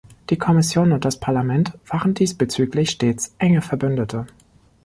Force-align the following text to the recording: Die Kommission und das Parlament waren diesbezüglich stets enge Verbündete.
Die 0.31 0.35
Kommission 0.37 0.93
und 0.93 1.05
das 1.05 1.19
Parlament 1.19 1.73
waren 1.85 2.15
diesbezüglich 2.15 2.89
stets 2.89 3.35
enge 3.37 3.61
Verbündete. 3.61 4.25